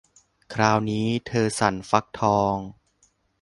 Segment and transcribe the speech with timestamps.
[0.53, 2.55] คราวนี้เธอสั่นฟักทอง